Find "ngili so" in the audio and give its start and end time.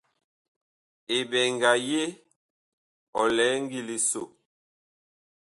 3.63-4.21